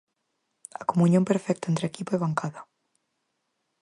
[0.81, 2.61] A comuñón perfecta entre equipo e bancada.